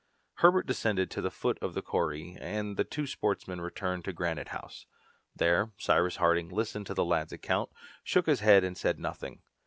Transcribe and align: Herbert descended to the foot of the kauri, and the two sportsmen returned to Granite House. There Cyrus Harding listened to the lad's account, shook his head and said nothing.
Herbert 0.37 0.65
descended 0.65 1.11
to 1.11 1.21
the 1.21 1.29
foot 1.29 1.59
of 1.61 1.75
the 1.75 1.83
kauri, 1.83 2.35
and 2.39 2.75
the 2.75 2.83
two 2.83 3.05
sportsmen 3.05 3.61
returned 3.61 4.03
to 4.05 4.13
Granite 4.13 4.47
House. 4.47 4.87
There 5.35 5.73
Cyrus 5.77 6.15
Harding 6.15 6.49
listened 6.49 6.87
to 6.87 6.95
the 6.95 7.05
lad's 7.05 7.33
account, 7.33 7.69
shook 8.03 8.25
his 8.25 8.39
head 8.39 8.63
and 8.63 8.75
said 8.75 8.97
nothing. 8.97 9.43